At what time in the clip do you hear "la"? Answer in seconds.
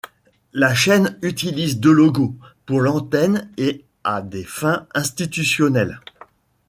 0.53-0.73